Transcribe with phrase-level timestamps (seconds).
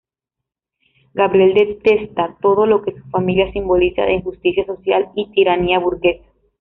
[1.13, 6.23] Gabriel detesta todo lo que su familia simboliza de injusticia social y tiranía burguesa.